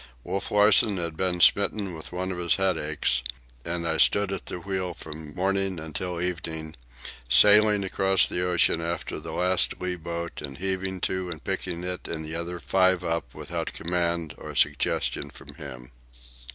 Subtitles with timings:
[0.23, 3.21] Wolf Larsen had been smitten with one of his headaches,
[3.63, 6.75] and I stood at the wheel from morning until evening,
[7.29, 12.07] sailing across the ocean after the last lee boat, and heaving to and picking it
[12.07, 15.91] and the other five up without command or suggestion from him.